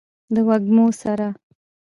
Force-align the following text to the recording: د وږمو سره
د 0.33 0.35
وږمو 0.47 0.85
سره 1.01 1.27